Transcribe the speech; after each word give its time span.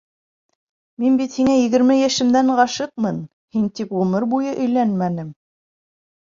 Мин 1.03 1.19
бит 1.19 1.35
һиңә 1.39 1.57
егерме 1.57 1.97
йәшемдән 2.03 2.49
ғашиҡмын, 2.61 3.19
һин 3.59 3.69
тип 3.81 3.93
ғүмер 3.99 4.27
буйы 4.33 4.55
өйләнмәнем. 4.65 5.31